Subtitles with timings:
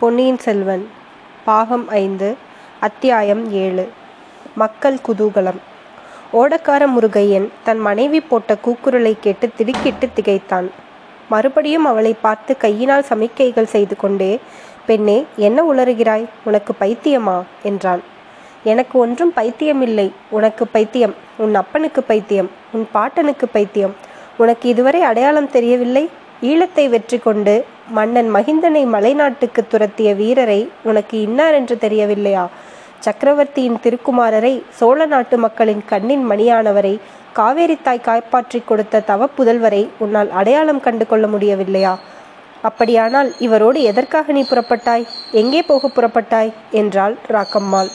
[0.00, 0.88] பொன்னியின் செல்வன்
[1.44, 2.36] பாகம் ஐந்து
[2.80, 3.88] அத்தியாயம் ஏழு.
[4.54, 5.58] மக்கள் குதூகலம்.
[6.32, 10.70] ஓடக்கார முருகையன் தன் மனைவி போட்ட கூக்குரலை கேட்டு திடுக்கிட்டு திகைத்தான்.
[11.28, 14.40] மறுபடியும் அவளை பார்த்து கையினால் சமிக்கைகள் செய்து கொண்டே
[14.86, 16.24] பெண்ணே என்ன உளறுகிறாய்?
[16.44, 17.42] உனக்கு பைத்தியமா?
[17.62, 18.02] என்றான்.
[18.64, 20.10] எனக்கு ஒன்றும் பைத்தியமில்லை.
[20.30, 21.14] உனக்கு பைத்தியம்.
[21.38, 22.50] உன் அப்பனுக்கு பைத்தியம்.
[22.72, 23.94] உன் பாட்டனுக்கு பைத்தியம்.
[24.36, 26.10] உனக்கு இதுவரை அடையாளம் தெரியவில்லை?
[26.42, 32.46] ஈழத்தை வெற்றி கொண்டு மன்னன் மகிந்தனை மலைநாட்டுக்கு துரத்திய வீரரை உனக்கு இன்னார் என்று தெரியவில்லையா?
[33.00, 36.94] சக்கரவர்த்தியின் திருக்குமாரரை சோழ நாட்டு மக்களின் கண்ணின் மணியானவரை
[37.32, 41.94] காவேரி தாய் காப்பாற்றிக் கொடுத்த தவ புதல்வரை உன்னால் அடையாளம் கண்டு கொள்ள முடியவில்லையா?
[42.62, 45.06] அப்படியானால் இவரோடு எதற்காக நீ புறப்பட்டாய்?
[45.32, 46.52] எங்கே போக புறப்பட்டாய்?
[46.70, 47.90] என்றாள் ராக்கம்மாள்.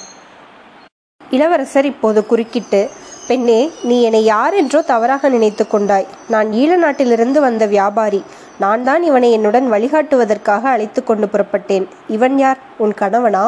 [1.31, 2.89] இளவரசர் இப்போது குறுக்கிட்டு
[3.27, 6.07] பெண்ணே நீ என்னை யார் என்றோ தவறாக நினைத்து கொண்டாய்.
[6.27, 8.23] நான் ஈழ நாட்டிலிருந்து வந்த வியாபாரி.
[8.63, 11.85] நான் தான் இவனை என்னுடன் வழிகாட்டுவதற்காக அழைத்து கொண்டு புறப்பட்டேன்.
[12.07, 12.59] இவன் யார்?
[12.77, 13.43] உன் கணவனா?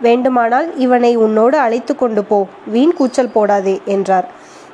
[0.00, 2.38] வேண்டுமானால் இவனை உன்னோடு அழைத்து கொண்டு போ.
[2.66, 4.26] வீண் கூச்சல் போடாதே என்றார்.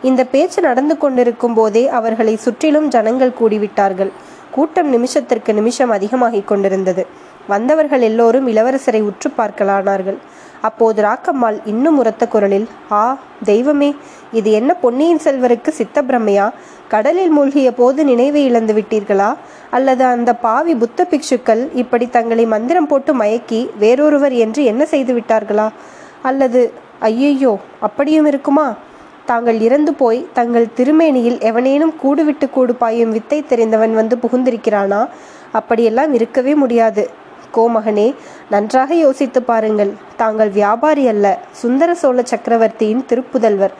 [0.02, 4.12] இந்த பேச்சு நடந்து கொண்டிருக்கும் போதே அவர்களை சுற்றிலும் ஜனங்கள் கூடிவிட்டார்கள்.
[4.50, 7.02] கூட்டம் நிமிஷத்திற்கு நிமிஷம் அதிகமாகிக் கொண்டிருந்தது.
[7.48, 10.18] வந்தவர்கள் எல்லோரும் இளவரசரை உற்று பார்க்கலானார்கள்.
[10.62, 13.94] அப்போது ராக்கம்மாள் இன்னும் உரத்த குரலில் ஆ தெய்வமே
[14.32, 16.50] இது என்ன பொன்னியின் செல்வருக்கு சித்த பிரம்மையா
[16.88, 19.36] கடலில் மூழ்கிய போது நினைவை இழந்து விட்டீர்களா?
[19.70, 25.68] அல்லது அந்த பாவி புத்த பிக்ஷுக்கள் இப்படி தங்களை மந்திரம் போட்டு மயக்கி வேறொருவர் என்று என்ன செய்து விட்டார்களா?
[26.22, 28.74] அல்லது ஐயையோ அப்படியும் இருக்குமா?
[29.24, 35.08] தாங்கள் இறந்து போய் தங்கள் திருமேனியில் எவனேனும் கூடுவிட்டு கூடு பாயும் வித்தை தெரிந்தவன் வந்து புகுந்திருக்கிறானா?
[35.52, 37.10] அப்படியெல்லாம் இருக்கவே முடியாது.
[37.54, 38.14] கோமகனே
[38.50, 39.92] நன்றாக யோசித்து பாருங்கள்.
[40.16, 43.74] தாங்கள் வியாபாரி அல்ல சுந்தர சோழ சக்கரவர்த்தியின் திருப்புதல்வர்.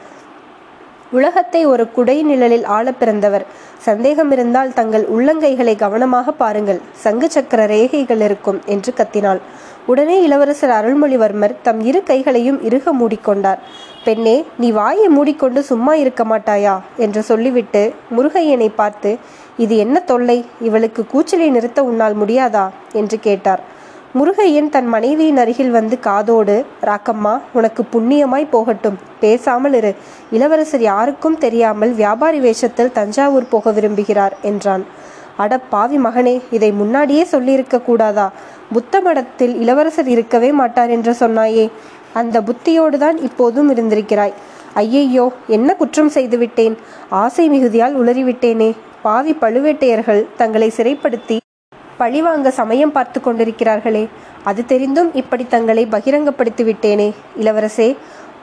[1.11, 3.45] உலகத்தை ஒரு குடை நிழலில் ஆள பிறந்தவர்.
[3.79, 6.81] சந்தேகம் இருந்தால் தங்கள் உள்ளங்கைகளை கவனமாக பாருங்கள்.
[6.95, 9.41] சங்கு சக்கர ரேகைகள் இருக்கும் என்று கத்தினாள்.
[9.87, 13.59] உடனே இளவரசர் அருள்மொழிவர்மர் தம் இரு கைகளையும் இறுக மூடிக்கொண்டார்.
[14.05, 16.81] பெண்ணே நீ வாயை மூடிக்கொண்டு சும்மா இருக்க மாட்டாயா?
[16.97, 19.19] என்று சொல்லிவிட்டு முருகையனை பார்த்து
[19.57, 20.45] இது என்ன தொல்லை?
[20.61, 22.69] இவளுக்கு கூச்சலை நிறுத்த உன்னால் முடியாதா?
[22.93, 23.77] என்று கேட்டார்.
[24.17, 29.95] முருகையன் தன் மனைவியின் அருகில் வந்து காதோடு ராக்கம்மா உனக்கு புண்ணியமாய் போகட்டும் பேசாமல் இரு.
[30.31, 34.85] இளவரசர் யாருக்கும் தெரியாமல் வியாபாரி வேஷத்தில் தஞ்சாவூர் போக விரும்புகிறார் என்றான்.
[35.37, 38.31] அட பாவி மகனே இதை முன்னாடியே சொல்லியிருக்க கூடாதா?
[38.73, 41.71] புத்த மடத்தில் இளவரசர் இருக்கவே மாட்டார் என்று சொன்னாயே.
[42.13, 44.35] அந்த புத்தியோடு தான் இப்போதும் இருந்திருக்கிறாய்.
[44.75, 46.77] ஐயையோ என்ன குற்றம் செய்துவிட்டேன்?
[47.09, 48.71] ஆசை மிகுதியால் உளறிவிட்டேனே.
[49.03, 51.39] பாவி பழுவேட்டையர்கள் தங்களை சிறைப்படுத்தி
[51.99, 54.05] பழிவாங்க சமயம் பார்த்து கொண்டிருக்கிறார்களே.
[54.45, 57.09] அது தெரிந்தும் இப்படி தங்களை பகிரங்கப்படுத்தி விட்டேனே
[57.41, 57.89] இளவரசே.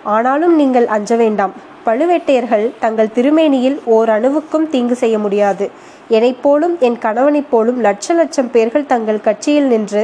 [0.04, 1.54] ஆனாலும் நீங்கள் அஞ்ச வேண்டாம்.
[1.86, 5.66] பழுவேட்டையர்கள் தங்கள் திருமேனியில் ஓர் அணுவுக்கும் தீங்கு செய்ய முடியாது.
[6.08, 10.04] என்னைப் போலும் என் கணவனைப் போலும் லட்ச லட்சம் பேர்கள் தங்கள் கட்சியில் நின்று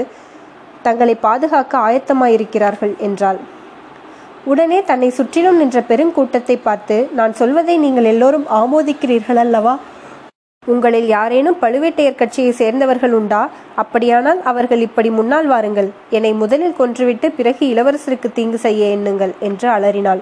[0.81, 3.40] தங்களை பாதுகாக்க ஆயத்தமாயிருக்கிறார்கள் என்றாள்.
[4.45, 9.73] உடனே தன்னை சுற்றிலும் நின்ற பெருங்கூட்டத்தை பார்த்து நான் சொல்வதை நீங்கள் எல்லோரும் ஆமோதிக்கிறீர்கள் அல்லவா
[10.72, 13.39] உங்களில் யாரேனும் பழுவேட்டையர் கட்சியை சேர்ந்தவர்கள் உண்டா?
[13.81, 15.88] அப்படியானால் அவர்கள் இப்படி முன்னால் வாருங்கள்.
[16.17, 20.22] என்னை முதலில் கொன்றுவிட்டு பிறகு இளவரசருக்கு தீங்கு செய்ய எண்ணுங்கள் என்று அலறினாள்.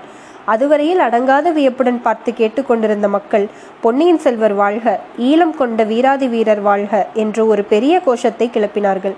[0.54, 3.46] அதுவரையில் அடங்காத வியப்புடன் பார்த்து கேட்டுக்கொண்டிருந்த மக்கள்
[3.84, 4.94] பொன்னியின் செல்வர் வாழ்க
[5.30, 9.18] ஈழம் கொண்ட வீராதி வீரர் வாழ்க என்று ஒரு பெரிய கோஷத்தை கிளப்பினார்கள்.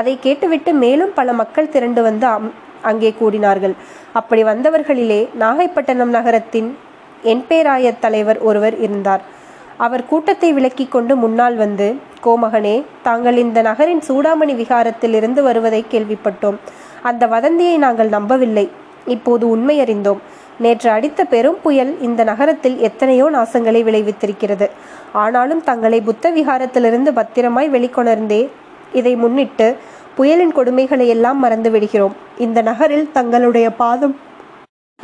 [0.00, 2.28] அதை கேட்டுவிட்டு மேலும் பல மக்கள் திரண்டு வந்து
[2.92, 3.76] அங்கே கூடினார்கள்.
[4.20, 6.70] அப்படி வந்தவர்களிலே நாகைப்பட்டினம் நகரத்தின்
[7.34, 9.24] என்பேராய தலைவர் ஒருவர் இருந்தார்.
[9.84, 11.86] அவர் கூட்டத்தை விலக்கி கொண்டு முன்னால் வந்து
[12.24, 16.56] கோமகனே தாங்கள் இந்த நகரின் சூடாமணி விகாரத்தில் இருந்து வருவதை கேள்விப்பட்டோம்.
[17.02, 18.66] அந்த வதந்தியை நாங்கள் நம்பவில்லை.
[19.14, 20.20] இப்போது உண்மை அறிந்தோம்.
[20.64, 24.66] நேற்று அடித்த பெரும் புயல் இந்த நகரத்தில் எத்தனையோ நாசங்களை விளைவித்திருக்கிறது.
[25.12, 28.42] ஆனாலும் தங்களை புத்த விகாரத்திலிருந்து பத்திரமாய் வெளிக்கொணர்ந்தே
[28.92, 29.68] இதை முன்னிட்டு
[30.16, 32.16] புயலின் கொடுமைகளை எல்லாம் மறந்து விடுகிறோம்.
[32.38, 34.14] இந்த நகரில் தங்களுடைய பாதம்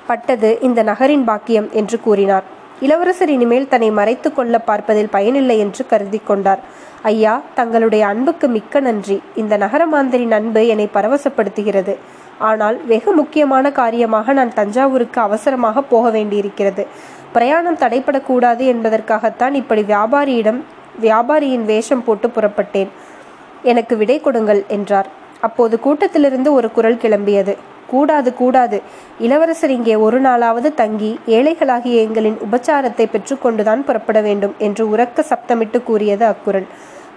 [0.07, 2.47] பட்டது இந்த நகரின் பாக்கியம் என்று கூறினார்.
[2.81, 6.59] இளவரசர் இனிமேல் தன்னை மறைத்து கொள்ள பார்ப்பதில் பயனில்லை என்று கருதி கொண்டார்.
[7.03, 9.23] ஐயா தங்களுடைய அன்புக்கு மிக்க நன்றி.
[9.35, 11.95] இந்த நகரமாந்தரின் அன்பு என்னை பரவசப்படுத்துகிறது.
[12.39, 16.87] ஆனால் வெகு முக்கியமான காரியமாக நான் தஞ்சாவூருக்கு அவசரமாக போக வேண்டியிருக்கிறது.
[17.33, 20.61] பிரயாணம் தடைப்படக்கூடாது என்பதற்காகத்தான் இப்படி வியாபாரியிடம்
[21.01, 22.91] வியாபாரியின் வேஷம் போட்டு புறப்பட்டேன்.
[23.63, 25.09] எனக்கு விடை கொடுங்கள் என்றார்.
[25.41, 27.57] அப்போது கூட்டத்திலிருந்து ஒரு குரல் கிளம்பியது.
[27.91, 28.79] கூடாது கூடாது.
[29.27, 36.27] இளவரசர் இங்கே ஒரு நாளாவது தங்கி ஏழைகளாகிய எங்களின் உபச்சாரத்தை பெற்றுக்கொண்டுதான் புறப்பட வேண்டும் என்று உறக்க சப்தமிட்டு கூறியது
[36.33, 36.69] அக்குரல்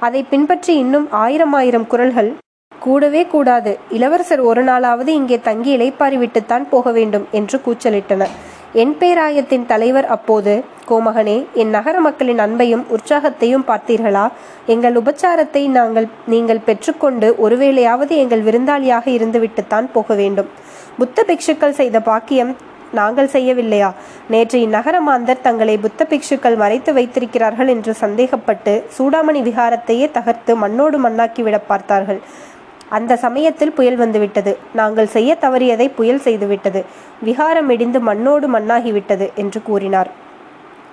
[0.07, 2.29] அதை பின்பற்றி இன்னும் ஆயிரம் ஆயிரம் குரல்கள்.
[2.71, 8.33] கூடவே கூடாது இளவரசர் ஒரு நாளாவது இங்கே தங்கி இளைப்பாரி விட்டுத்தான் போக வேண்டும் என்று கூச்சலிட்டனர்.
[8.73, 14.25] என் பேராயத்தின் தலைவர் அப்போது கோமகனே என் நகர மக்களின் அன்பையும் உற்சாகத்தையும் பார்த்தீர்களா?
[14.65, 20.49] எங்கள் உபச்சாரத்தை நாங்கள் நீங்கள் பெற்றுக்கொண்டு ஒருவேளையாவது எங்கள் விருந்தாளியாக இருந்துவிட்டுத்தான் போக வேண்டும்.
[20.97, 22.55] புத்த பிக்ஷுக்கள் செய்த பாக்கியம்
[22.91, 23.89] நாங்கள் செய்யவில்லையா?
[24.27, 31.41] நேற்று இந்நகர மாந்தர் தங்களை புத்த பிக்ஷுக்கள் மறைத்து வைத்திருக்கிறார்கள் என்று சந்தேகப்பட்டு சூடாமணி விகாரத்தையே தகர்த்து மண்ணோடு மண்ணாக்கி
[31.41, 32.21] விட பார்த்தார்கள்.
[32.89, 34.57] அந்த சமயத்தில் புயல் வந்துவிட்டது.
[34.73, 36.85] நாங்கள் செய்ய தவறியதை புயல் செய்துவிட்டது.
[37.21, 40.11] விகாரம் இடிந்து மண்ணோடு மண்ணாகிவிட்டது என்று கூறினார்.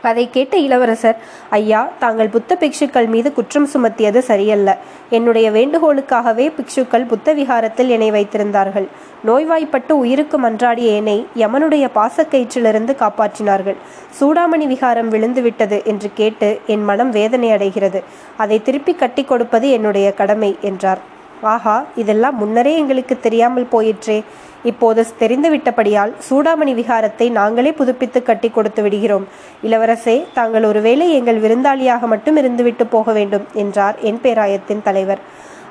[0.03, 1.17] அதை கேட்ட இளவரசர்
[1.51, 4.79] ஐயா தாங்கள் புத்த பிக்ஷுக்கள் மீது குற்றம் சுமத்தியது சரியல்ல.
[5.11, 8.87] என்னுடைய வேண்டுகோளுக்காகவே பிக்ஷுக்கள் புத்த விகாரத்தில் என்னை வைத்திருந்தார்கள்.
[9.25, 13.77] நோய்வாய்ப்பட்டு உயிருக்கு மன்றாடிய என்னை யமனுடைய பாசக்கயிற்றிலிருந்து காப்பாற்றினார்கள்.
[14.21, 18.03] சூடாமணி விகாரம் விழுந்து விட்டது என்று கேட்டு என் மனம் வேதனை அடைகிறது.
[18.37, 21.15] அதை திருப்பி கட்டி கொடுப்பது என்னுடைய கடமை என்றார்.
[21.43, 24.25] ஆஹா இதெல்லாம் முன்னரே எங்களுக்கு தெரியாமல் போயிற்றே.
[24.63, 29.27] இப்போது தெரிந்துவிட்டபடியால் சூடாமணி விகாரத்தை நாங்களே புதுப்பித்து கட்டி கொடுத்து விடுகிறோம்.
[29.63, 35.19] இளவரசே தாங்கள் ஒருவேளை எங்கள் விருந்தாளியாக மட்டும் இருந்துவிட்டு போக வேண்டும் என்றார் என் பேராயத்தின் தலைவர்.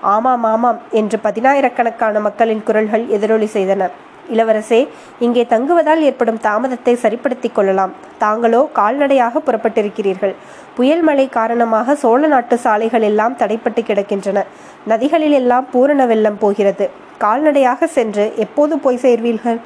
[0.01, 3.89] ஆமாம் ஆமாம் என்று பதினாயிரக்கணக்கான மக்களின் குரல்கள் எதிரொலி செய்தன.
[4.33, 4.87] இளவரசே
[5.19, 7.93] இங்கே தங்குவதால் ஏற்படும் தாமதத்தை சரிப்படுத்திக் கொள்ளலாம்.
[8.17, 10.35] தாங்களோ கால்நடையாக புறப்பட்டிருக்கிறீர்கள்.
[10.77, 14.41] புயல் மழை காரணமாக சோழ நாட்டு சாலைகள் எல்லாம் தடைப்பட்டு கிடக்கின்றன.
[14.85, 16.87] நதிகளில் எல்லாம் பூரண வெள்ளம் போகிறது.
[17.17, 19.59] கால்நடையாக சென்று எப்போது போய் சேர்வீர்கள்?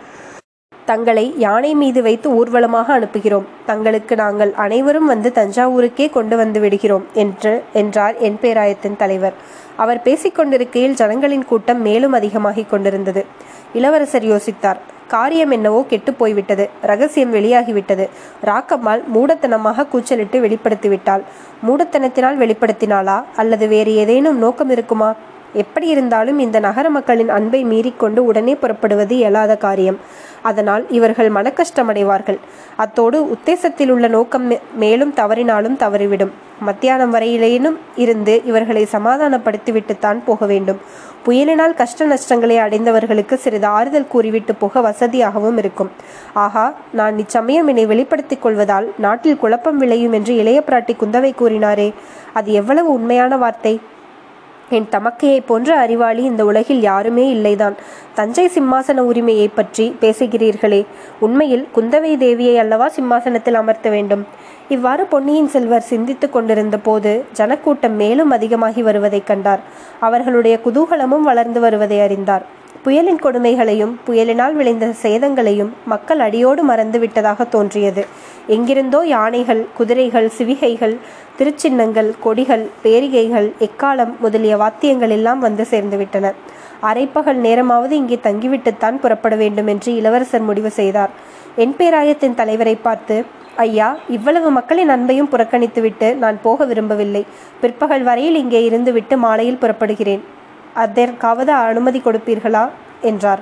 [0.85, 3.47] தங்களை யானை மீது வைத்து ஊர்வலமாக அனுப்புகிறோம்.
[3.65, 9.35] தங்களுக்கு நாங்கள் அனைவரும் வந்து தஞ்சாவூருக்கே கொண்டு வந்து விடுகிறோம் என்று என்றார் என் பேராயத்தின் தலைவர்.
[9.75, 13.21] அவர் பேசிக்கொண்டிருக்கையில் ஜனங்களின் கூட்டம் மேலும் அதிகமாகிக் கொண்டிருந்தது.
[13.73, 14.75] இளவரசர் யோசித்தார்.
[15.07, 16.69] காரியம் என்னவோ கெட்டு போய்விட்டது.
[16.81, 18.09] ரகசியம் வெளியாகிவிட்டது.
[18.45, 21.21] ராக்கம்மாள் மூடத்தனமாக கூச்சலிட்டு வெளிப்படுத்திவிட்டாள்.
[21.67, 23.23] மூடத்தனத்தினால் வெளிப்படுத்தினாளா?
[23.35, 25.13] அல்லது வேறு ஏதேனும் நோக்கம் இருக்குமா?
[25.53, 29.97] எப்படி இருந்தாலும் இந்த நகர மக்களின் அன்பை மீறிக்கொண்டு உடனே புறப்படுவது இயலாத காரியம்.
[30.41, 32.37] அதனால் இவர்கள் மனக்கஷ்டமடைவார்கள்.
[32.75, 36.29] அத்தோடு உத்தேசத்தில் உள்ள நோக்கம் மேலும் தவறினாலும் தவறிவிடும்.
[36.59, 40.79] மத்தியானம் வரையிலேனும் இருந்து இவர்களை சமாதானப்படுத்திவிட்டுத்தான் போக வேண்டும்.
[41.25, 45.91] புயலினால் கஷ்ட நஷ்டங்களை அடைந்தவர்களுக்கு சிறிது ஆறுதல் கூறிவிட்டு போக வசதியாகவும் இருக்கும்.
[46.33, 51.93] ஆகா நான் இச்சமயம் என்னை வெளிப்படுத்திக் கொள்வதால் நாட்டில் குழப்பம் விளையும் என்று இளைய பிராட்டி குந்தவை கூறினாரே.
[52.33, 53.79] அது எவ்வளவு உண்மையான வார்த்தை?
[54.69, 57.73] என் தமக்கையைப் போன்ற அறிவாளி இந்த உலகில் யாருமே இல்லைதான்.
[58.13, 60.85] தஞ்சை சிம்மாசன உரிமையை பற்றி பேசுகிறீர்களே.
[61.19, 64.25] உண்மையில் குந்தவை தேவியை அல்லவா சிம்மாசனத்தில் அமர்த்த வேண்டும்?
[64.73, 69.59] இவ்வாறு பொன்னியின் செல்வர் சிந்தித்துக் கொண்டிருந்த போது ஜனக்கூட்டம் மேலும் அதிகமாகி வருவதைக் கண்டார்.
[69.99, 72.43] அவர்களுடைய குதூகலமும் வளர்ந்து வருவதை அறிந்தார்.
[72.83, 78.05] புயலின் கொடுமைகளையும் புயலினால் விளைந்த சேதங்களையும் மக்கள் அடியோடு மறந்து விட்டதாக தோன்றியது.
[78.47, 80.95] எங்கிருந்தோ யானைகள் குதிரைகள் சிவிகைகள்
[81.39, 86.33] திருச்சின்னங்கள் கொடிகள் பேரிகைகள் எக்காலம் முதலிய வாத்தியங்கள் எல்லாம் வந்து சேர்ந்துவிட்டன.
[86.81, 91.09] அரைப்பகல் நேரமாவது இங்கே தங்கிவிட்டுத்தான் புறப்பட வேண்டும் என்று இளவரசர் முடிவு செய்தார்.
[91.55, 93.25] என் பேராயத்தின் தலைவரை பார்த்து
[93.59, 97.25] ஐயா இவ்வளவு மக்களின் அன்பையும் புறக்கணித்துவிட்டு நான் போக விரும்பவில்லை.
[97.61, 100.23] பிற்பகல் வரையில் இங்கே இருந்துவிட்டு மாலையில் புறப்படுகிறேன்.
[100.73, 102.69] அதற்காவது அனுமதி கொடுப்பீர்களா?
[103.01, 103.39] என்றார்.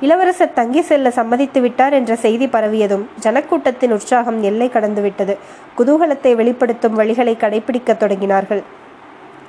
[0.00, 5.36] இளவரசர் தங்கி செல்ல சம்மதித்து விட்டார் என்ற செய்தி பரவியதும் ஜனக்கூட்டத்தின் உற்சாகம் எல்லை கடந்துவிட்டது.
[5.78, 8.62] குதூகலத்தை வெளிப்படுத்தும் வழிகளை கடைபிடிக்கத் தொடங்கினார்கள்.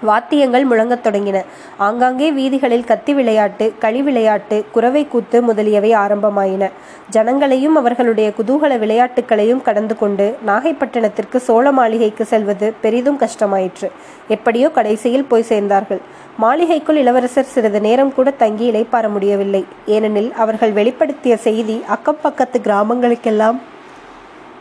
[0.10, 1.38] வாத்தியங்கள் முழங்கத் தொடங்கின.
[1.78, 6.72] ஆங்காங்கே வீதிகளில் கத்தி விளையாட்டு களி விளையாட்டு குறவை கூத்து முதலியவை ஆரம்பமாயின.
[7.12, 13.90] ஜனங்களையும் அவர்களுடைய குதூகல விளையாட்டுகளையும் கடந்து கொண்டு நாகைப்பட்டினத்திற்கு சோழ மாளிகைக்கு செல்வது பெரிதும் கஷ்டமாயிற்று.
[14.28, 16.02] எப்படியோ கடைசியில் போய் சேர்ந்தார்கள்.
[16.38, 19.66] மாளிகைக்குள் இளவரசர் சிறிது நேரம் கூட தங்கி இலைப்பார முடியவில்லை.
[19.86, 23.60] ஏனெனில் அவர்கள் வெளிப்படுத்திய செய்தி அக்கம் பக்கத்து கிராமங்களுக்கெல்லாம்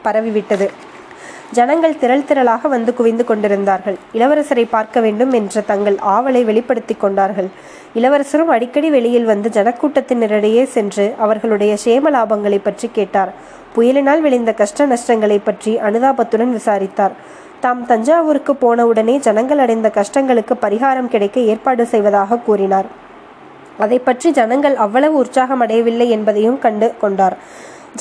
[0.04, 0.66] பரவிவிட்டது.
[1.56, 3.96] ஜனங்கள் திரள் திரளாக வந்து குவிந்து கொண்டிருந்தார்கள்.
[4.18, 7.48] இளவரசரை பார்க்க வேண்டும் என்ற தங்கள் ஆவலை வெளிப்படுத்தி கொண்டார்கள்.
[7.98, 13.32] இளவரசரும் அடிக்கடி வெளியில் வந்து ஜனக்கூட்டத்தினரிடையே சென்று அவர்களுடைய சேம லாபங்களை பற்றி கேட்டார்.
[13.74, 17.16] புயலினால் விளைந்த கஷ்ட நஷ்டங்களை பற்றி அனுதாபத்துடன் விசாரித்தார்.
[17.64, 22.88] தாம் தஞ்சாவூருக்கு போனவுடனே ஜனங்கள் அடைந்த கஷ்டங்களுக்கு பரிகாரம் கிடைக்க ஏற்பாடு செய்வதாக கூறினார்.
[23.84, 27.36] அதை பற்றி ஜனங்கள் அவ்வளவு உற்சாகம் அடையவில்லை என்பதையும் கண்டு கொண்டார்.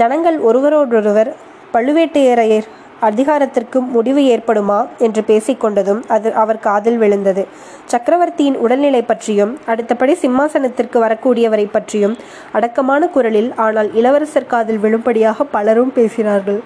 [0.02, 1.32] ஜனங்கள் ஒருவரோடொருவர்
[1.74, 2.70] பழுவேட்டையரையர்
[3.02, 4.88] அதிகாரத்திற்கு முடிவு ஏற்படுமா?
[4.98, 7.48] என்று பேசிக்கொண்டதும் அது அவர் காதில் விழுந்தது.
[7.86, 12.18] சக்கரவர்த்தியின் உடல்நிலை பற்றியும் அடுத்தபடி சிம்மாசனத்திற்கு வரக்கூடியவரை பற்றியும்
[12.52, 16.62] அடக்கமான குரலில் ஆனால் இளவரசர் காதில் விழும்படியாக பலரும் பேசினார்கள்.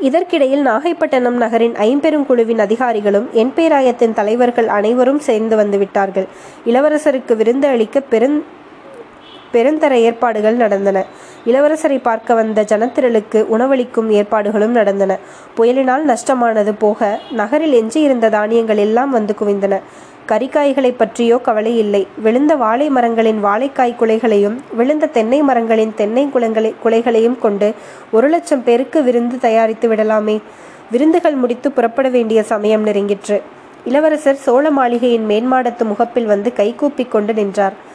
[0.00, 6.26] இதற்கிடையில் நாகைப்பட்டினம் நகரின் ஐம்பெருங்குழுவின் அதிகாரிகளும் என் பேராயத்தின் தலைவர்கள் அனைவரும் சேர்ந்து வந்து விட்டார்கள்.
[6.66, 8.44] இளவரசருக்கு விருந்து அளிக்க பெரும்
[9.52, 11.04] பெருந்தர ஏற்பாடுகள் நடந்தன.
[11.46, 15.18] இளவரசரை பார்க்க வந்த ஜனத்திரளுக்கு உணவளிக்கும் ஏற்பாடுகளும் நடந்தன.
[15.56, 19.80] புயலினால் நஷ்டமானது போக நகரில் எஞ்சியிருந்த தானியங்கள் எல்லாம் வந்து குவிந்தன.
[20.28, 22.06] கறிக்காய்களை பற்றியோ கவலை இல்லை.
[22.22, 27.74] விழுந்த வாழை மரங்களின் வாழைக்காய் குலைகளையும் விழுந்த தென்னை மரங்களின் தென்னை குளங்களை குலைகளையும் கொண்டு
[28.10, 30.40] ஒரு லட்சம் பேருக்கு விருந்து தயாரித்து விடலாமே.
[30.90, 33.40] விருந்துகள் முடித்து புறப்பட வேண்டிய சமயம் நெருங்கிற்று.
[33.84, 37.90] இளவரசர் சோழ மாளிகையின் மேன்மாடத்து முகப்பில் வந்து கைகூப்பி கொண்டு நின்றார்.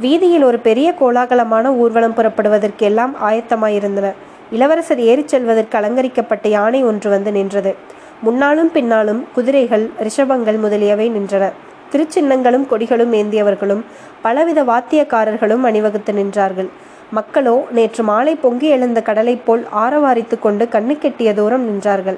[0.00, 4.12] வீதியில் ஒரு பெரிய கோலாகலமான ஊர்வலம் புறப்படுவதற்கெல்லாம் ஆயத்தமாயிருந்தன.
[4.50, 7.74] இளவரசர் ஏறிச் செல்வதற்கு அலங்கரிக்கப்பட்ட யானை ஒன்று வந்து நின்றது.
[8.22, 11.52] முன்னாலும் பின்னாலும் குதிரைகள் ரிஷபங்கள் முதலியவை நின்றன.
[11.92, 13.82] திருச்சின்னங்களும் கொடிகளும் ஏந்தியவர்களும்
[14.22, 16.68] பலவித வாத்தியக்காரர்களும் அணிவகுத்து நின்றார்கள்.
[17.10, 22.16] மக்களோ நேற்று மாலை பொங்கி எழுந்த கடலைப் போல் ஆரவாரித்து கொண்டு கண்ணு கெட்டிய தூரம் நின்றார்கள்.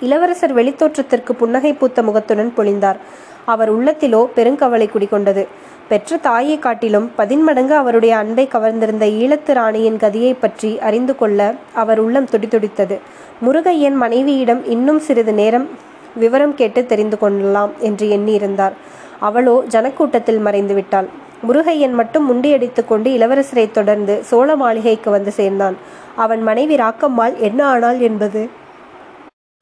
[0.00, 2.96] இளவரசர் வெளித்தோற்றத்திற்கு புன்னகை பூத்த முகத்துடன் பொழிந்தார்.
[3.52, 5.44] அவர் உள்ளத்திலோ பெருங்கவலை குடிகொண்டது.
[5.88, 11.40] பெற்ற தாயை காட்டிலும் பதின்மடங்கு அவருடைய அன்பை கவர்ந்திருந்த ஈழத்து ராணியின் கதியை பற்றி அறிந்து கொள்ள
[11.74, 12.96] அவர் உள்ளம் துடிதுடித்தது.
[13.44, 15.66] முருகையன் மனைவியிடம் இன்னும் சிறிது நேரம்
[16.14, 18.74] விவரம் கேட்டு தெரிந்து கொள்ளலாம் என்று எண்ணியிருந்தார்.
[19.18, 21.08] அவளோ ஜனக்கூட்டத்தில் மறைந்து விட்டாள்.
[21.48, 25.76] முருகையன் மட்டும் முண்டியடித்து கொண்டு இளவரசரை தொடர்ந்து சோழ மாளிகைக்கு வந்து சேர்ந்தான்.
[26.24, 28.42] அவன் மனைவி ராக்கம்மாள் என்ன ஆனாள் என்பது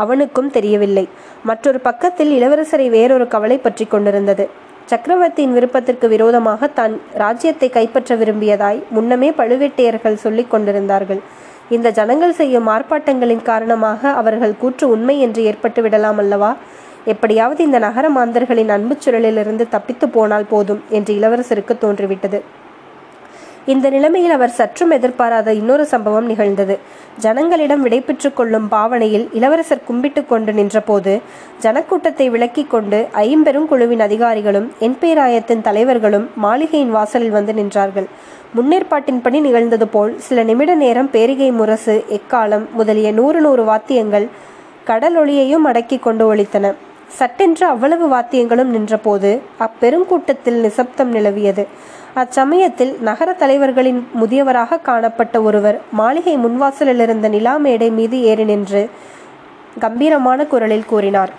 [0.03, 1.03] அவனுக்கும் தெரியவில்லை.
[1.49, 4.45] மற்றொரு பக்கத்தில் இளவரசரை வேறொரு கவலை பற்றி கொண்டிருந்தது.
[4.91, 11.21] சக்கரவர்த்தியின் விருப்பத்திற்கு விரோதமாக தான் ராஜ்யத்தை கைப்பற்ற விரும்பியதாய் முன்னமே பழுவேட்டையர்கள் சொல்லிக் கொண்டிருந்தார்கள்.
[11.77, 16.51] இந்த ஜனங்கள் செய்யும் ஆர்ப்பாட்டங்களின் காரணமாக அவர்கள் கூற்று உண்மை என்று ஏற்பட்டு விடலாம் அல்லவா?
[17.15, 22.41] எப்படியாவது இந்த நகர மாந்தர்களின் அன்புச் சுழலிலிருந்து தப்பித்து போனால் போதும் என்று இளவரசருக்கு தோன்றிவிட்டது.
[23.73, 26.75] இந்த நிலைமையில் அவர் சற்றும் எதிர்பாராத இன்னொரு சம்பவம் நிகழ்ந்தது.
[27.21, 31.13] ஜனங்களிடம் விடைபெற்றுக் கொள்ளும் பாவனையில் இளவரசர் கும்பிட்டு கொண்டு நின்றபோது
[31.63, 38.09] ஜனக்கூட்டத்தை விலக்கிக் கொண்டு ஐம்பெரும் குழுவின் அதிகாரிகளும் என்பேராயத்தின் தலைவர்களும் மாளிகையின் வாசலில் வந்து நின்றார்கள்.
[38.57, 44.29] முன்னேற்பாட்டின்படி நிகழ்ந்தது போல் சில நிமிட நேரம் பேரிகை முரசு எக்காலம் முதலிய நூறு நூறு வாத்தியங்கள்
[44.91, 46.75] கடலொளியையும் அடக்கி கொண்டு ஒழித்தன
[47.19, 51.65] சட்டென்று அவ்வளவு வாத்தியங்களும் நின்றபோது அப்பெருங்கூட்டத்தில் நிசப்தம் நிலவியது.
[52.21, 58.83] அச்சமயத்தில் நகர தலைவர்களின் முதியவராக காணப்பட்ட ஒருவர் மாளிகை முன்வாசலில் இருந்த நிலா மேடை மீது ஏறி நின்று
[59.79, 61.33] கம்பீரமான குரலில் கூறினார்.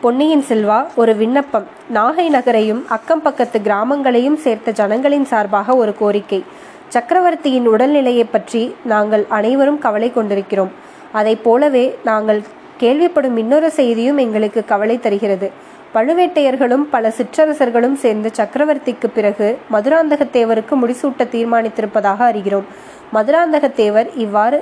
[0.00, 1.66] பொன்னியின் செல்வா ஒரு விண்ணப்பம்.
[1.94, 6.44] நாகை நகரையும் அக்கம் பக்கத்து கிராமங்களையும் சேர்த்த ஜனங்களின் சார்பாக ஒரு கோரிக்கை.
[6.88, 10.70] சக்கரவர்த்தியின் உடல்நிலையை பற்றி நாங்கள் அனைவரும் கவலை கொண்டிருக்கிறோம்.
[11.12, 12.42] அதை போலவே நாங்கள்
[12.80, 15.50] கேள்விப்படும் இன்னொரு செய்தியும் எங்களுக்கு கவலை தருகிறது.
[15.94, 22.66] பழுவேட்டையர்களும் பல சிற்றரசர்களும் சேர்ந்து சக்கரவர்த்திக்கு பிறகு மதுராந்தகத்தேவருக்கு முடிசூட்ட தீர்மானித்திருப்பதாக அறிகிறோம்.
[23.14, 24.58] மதுராந்தகத்தேவர் இவ்வாறு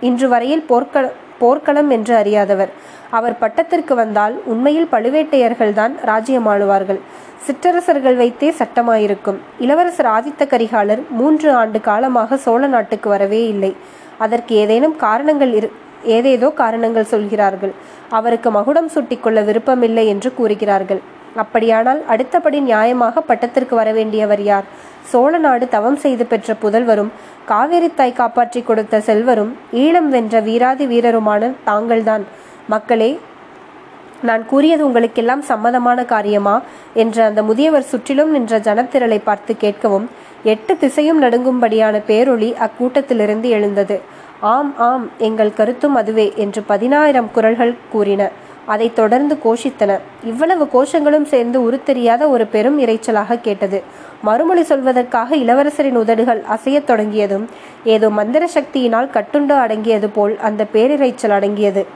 [0.00, 1.06] இன்று வரையில் போர்க்கள
[1.38, 2.70] போர்க்களம் என்று அறியாதவர்.
[3.10, 7.00] அவர் பட்டத்திற்கு வந்தால் உண்மையில் பழுவேட்டையர்கள்தான் ராஜ்யம் ஆளுவார்கள்
[7.46, 9.38] சிற்றரசர்கள் வைத்தே சட்டமாயிருக்கும்.
[9.58, 13.72] இளவரசர் ஆதித்த கரிகாலர் மூன்று ஆண்டு காலமாக சோழ நாட்டுக்கு வரவே இல்லை.
[14.18, 15.68] அதற்கு ஏதேனும் காரணங்கள் இரு
[16.04, 17.72] ஏதேதோ காரணங்கள் சொல்கிறார்கள்.
[18.08, 21.00] அவருக்கு மகுடம் சூட்டிக்கொள்ள விருப்பமில்லை என்று கூறுகிறார்கள்.
[21.36, 24.64] அப்படியானால் அடுத்தபடி நியாயமாக பட்டத்திற்கு வரவேண்டியவர் யார்?
[25.02, 27.10] சோழ நாடு தவம் செய்து பெற்ற புதல்வரும்
[27.46, 32.24] காவேரி தாய் காப்பாற்றி கொடுத்த செல்வரும் ஈழம் வென்ற வீராதி வீரருமான தாங்கள்தான்.
[32.68, 33.18] மக்களே
[34.22, 36.62] நான் கூறியது உங்களுக்கெல்லாம் சம்மதமான காரியமா?
[36.94, 40.06] என்று அந்த முதியவர் சுற்றிலும் நின்ற ஜனத்திரளை பார்த்து கேட்கவும்
[40.42, 44.00] எட்டு திசையும் நடுங்கும்படியான பேரொளி அக்கூட்டத்திலிருந்து எழுந்தது.
[44.40, 48.30] ஆம் ஆம் எங்கள் கருத்தும் அதுவே என்று பதினாயிரம் குரல்கள் கூறின.
[48.66, 49.98] அதைத் தொடர்ந்து கோஷித்தன.
[50.24, 53.82] இவ்வளவு கோஷங்களும் சேர்ந்து உருத்தெரியாத ஒரு பெரும் இறைச்சலாக கேட்டது.
[54.22, 57.46] மறுமொழி சொல்வதற்காக இளவரசரின் உதடுகள் அசையத் தொடங்கியதும்
[57.84, 61.86] ஏதோ மந்திர சக்தியினால் கட்டுண்டு அடங்கியது போல் அந்த பேரிரைச்சல் அடங்கியது.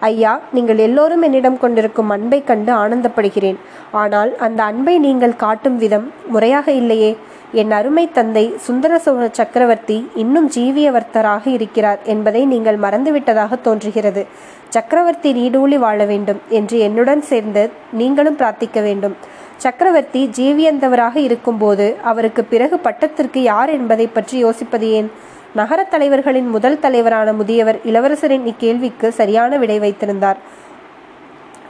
[0.00, 3.56] ஐயா நீங்கள் எல்லோரும் என்னிடம் கொண்டிருக்கும் அன்பை கண்டு ஆனந்தப்படுகிறேன்.
[3.90, 7.16] ஆனால் அந்த அன்பை நீங்கள் காட்டும் விதம் முறையாக இல்லையே.
[7.60, 14.22] என் அருமை தந்தை சுந்தர சோழ சக்கரவர்த்தி இன்னும் ஜீவியவர்த்தராக இருக்கிறார் என்பதை நீங்கள் மறந்துவிட்டதாக தோன்றுகிறது.
[14.68, 19.16] சக்கரவர்த்தி நீடூழி வாழ வேண்டும் என்று என்னுடன் சேர்ந்து நீங்களும் பிரார்த்திக்க வேண்டும்.
[19.56, 25.10] சக்கரவர்த்தி ஜீவியந்தவராக இருக்கும்போது அவருக்கு பிறகு பட்டத்திற்கு யார் என்பதை பற்றி யோசிப்பது ஏன்?
[25.54, 30.38] நகர தலைவர்களின் முதல் தலைவரான முதியவர் இளவரசரின் இக்கேள்விக்கு சரியான விடை வைத்திருந்தார்.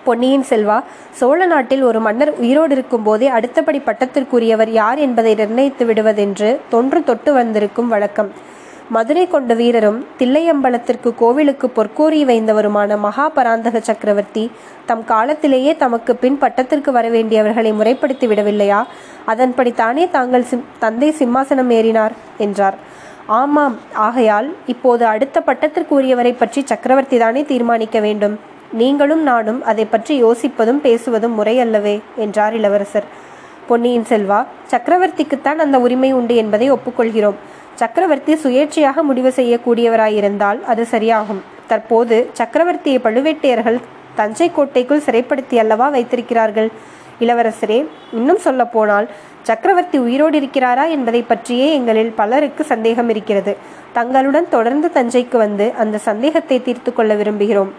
[0.07, 0.77] பொன்னியின் செல்வா
[1.19, 7.89] சோழ நாட்டில் ஒரு மன்னர் உயிரோடு இருக்கும்போதே அடுத்தபடி பட்டத்திற்குரியவர் யார் என்பதை நிர்ணயித்து விடுவதென்று தொன்று தொட்டு வந்திருக்கும்
[7.89, 8.31] வழக்கம்.
[8.91, 14.51] மதுரை கொண்ட வீரரும் தில்லையம்பலத்திற்கு கோவிலுக்கு பொற்கூறி வைந்தவருமான மகாபராந்தக சக்கரவர்த்தி
[14.87, 18.83] தம் காலத்திலேயே தமக்கு பின் பட்டத்திற்கு வரவேண்டியவர்களை முறைப்படுத்தி விடவில்லையா?
[19.25, 22.79] அதன்படி தானே தாங்கள் சிம் தந்தை சிம்மாசனம் ஏறினார் என்றார்.
[23.27, 28.51] ஆமாம் ஆகையால் இப்போது அடுத்த பட்டத்திற்குரியவரை பற்றி சக்கரவர்த்தி தானே தீர்மானிக்க வேண்டும்?
[28.81, 33.09] நீங்களும் நானும் அதை பற்றி யோசிப்பதும் பேசுவதும் முறையல்லவே என்றார் இளவரசர்.
[33.69, 34.39] பொன்னியின் செல்வா
[34.73, 37.39] சக்கரவர்த்திக்குத்தான் அந்த உரிமை உண்டு என்பதை ஒப்புக்கொள்கிறோம்.
[37.75, 41.43] சக்கரவர்த்தி சுயேட்சையாக முடிவு செய்யக்கூடியவராயிருந்தால் அது சரியாகும்.
[41.67, 43.79] தற்போது சக்கரவர்த்தியை பழுவேட்டையர்கள்
[44.15, 46.71] தஞ்சை கோட்டைக்குள் சிறைப்படுத்தி அல்லவா வைத்திருக்கிறார்கள்?
[47.21, 47.79] இளவரசரே
[48.19, 49.07] இன்னும் சொல்ல போனால்
[49.43, 53.53] சக்கரவர்த்தி உயிரோடு இருக்கிறாரா என்பதை பற்றியே எங்களில் பலருக்கு சந்தேகம் இருக்கிறது.
[53.93, 57.73] தங்களுடன் தொடர்ந்து தஞ்சைக்கு வந்து அந்த சந்தேகத்தை தீர்த்து கொள்ள விரும்புகிறோம்.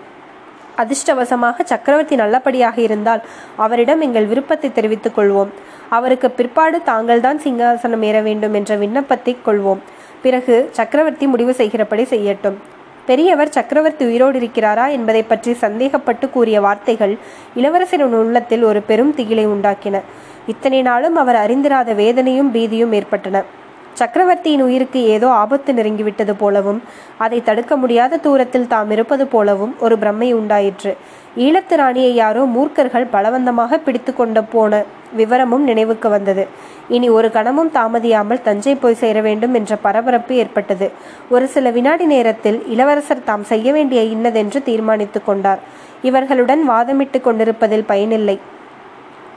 [0.77, 3.21] அதிர்ஷ்டவசமாக சக்கரவர்த்தி நல்லபடியாக இருந்தால்
[3.55, 5.51] அவரிடம் எங்கள் விருப்பத்தை தெரிவித்துக் கொள்வோம்.
[5.89, 9.81] அவருக்கு பிற்பாடு தாங்கள்தான் சிங்காசனம் ஏற வேண்டும் என்ற விண்ணப்பத்தை கொள்வோம்.
[10.21, 12.57] பிறகு சக்கரவர்த்தி முடிவு செய்கிறபடி செய்யட்டும்.
[13.05, 17.17] பெரியவர் சக்கரவர்த்தி உயிரோடு இருக்கிறாரா என்பதை பற்றி சந்தேகப்பட்டு கூறிய வார்த்தைகள்
[17.55, 20.01] இளவரசரின் உள்ளத்தில் ஒரு பெரும் திகிலை உண்டாக்கின.
[20.47, 23.43] இத்தனை நாளும் அவர் அறிந்திராத வேதனையும் பீதியும் ஏற்பட்டன.
[23.99, 26.79] சக்கரவர்த்தியின் உயிருக்கு ஏதோ ஆபத்து நெருங்கிவிட்டது போலவும்
[27.25, 30.91] அதை தடுக்க முடியாத தூரத்தில் தாம் இருப்பது போலவும் ஒரு பிரம்மை உண்டாயிற்று.
[31.45, 34.81] ஈழத்து ராணியை யாரோ மூர்க்கர்கள் பலவந்தமாக பிடித்து கொண்டு போன
[35.19, 36.43] விவரமும் நினைவுக்கு வந்தது.
[36.95, 40.87] இனி ஒரு கணமும் தாமதியாமல் தஞ்சை போய் சேர வேண்டும் என்ற பரபரப்பு ஏற்பட்டது.
[41.29, 45.61] ஒரு சில வினாடி நேரத்தில் இளவரசர் தாம் செய்ய வேண்டிய இன்னதென்று தீர்மானித்து கொண்டார்.
[46.01, 48.37] இவர்களுடன் வாதமிட்டு கொண்டிருப்பதில் பயனில்லை.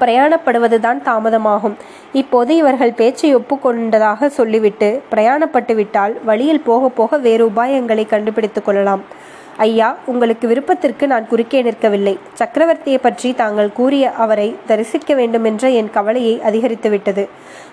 [0.00, 1.74] பிரயாணப்படுவதுதான் தாமதமாகும்.
[2.12, 9.02] இப்போது இவர்கள் பேச்சை ஒப்புக்கொண்டதாக சொல்லிவிட்டு பிரயாணப்பட்டுவிட்டால் வழியில் போக போக வேறு உபாயங்களை கண்டுபிடித்துக் கொள்ளலாம்.
[9.56, 12.18] ஐயா உங்களுக்கு விருப்பத்திற்கு நான் குறுக்கே நிற்கவில்லை.
[12.38, 17.28] சக்கரவர்த்தியை பற்றி தாங்கள் கூறிய அவரை தரிசிக்க வேண்டுமென்ற என் கவலையை அதிகரித்துவிட்டது.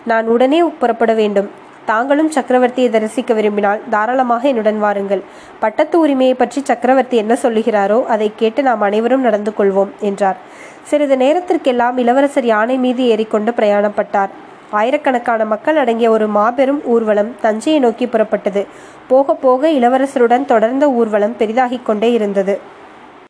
[0.06, 1.50] நான் உடனே புறப்பட வேண்டும்.
[1.86, 5.24] தாங்களும் சக்கரவர்த்தியை தரிசிக்க விரும்பினால் தாராளமாக என்னுடன் வாருங்கள்.
[5.60, 10.38] பட்டத்து உரிமையை பற்றி சக்கரவர்த்தி என்ன சொல்லுகிறாரோ அதை கேட்டு நாம் அனைவரும் நடந்து கொள்வோம் என்றார்.
[10.84, 14.32] சிறிது நேரத்திற்கெல்லாம் இளவரசர் யானை மீது ஏறிக்கொண்டு பிரயாணப்பட்டார்.
[14.72, 18.66] ஆயிரக்கணக்கான மக்கள் அடங்கிய ஒரு மாபெரும் ஊர்வலம் தஞ்சையை நோக்கி புறப்பட்டது.
[19.08, 22.60] போக போக இளவரசருடன் தொடர்ந்த ஊர்வலம் பெரிதாகிக் கொண்டே இருந்தது.